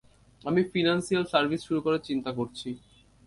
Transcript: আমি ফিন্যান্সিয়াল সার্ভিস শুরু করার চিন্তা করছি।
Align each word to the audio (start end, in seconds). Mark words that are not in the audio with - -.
আমি 0.41 0.61
ফিন্যান্সিয়াল 0.71 1.23
সার্ভিস 1.31 1.61
শুরু 1.67 1.79
করার 1.85 2.01
চিন্তা 2.09 2.31
করছি। 2.37 2.69